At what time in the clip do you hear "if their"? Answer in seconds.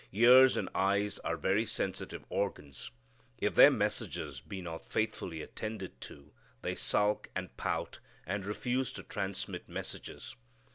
3.37-3.69